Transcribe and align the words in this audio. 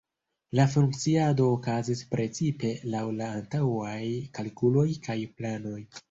La 0.59 0.63
funkciado 0.75 1.49
okazis 1.57 1.99
precize 2.13 2.71
laŭ 2.93 3.03
la 3.19 3.27
antaŭaj 3.41 3.99
kalkuloj 4.39 4.87
kaj 5.09 5.19
planoj. 5.41 5.77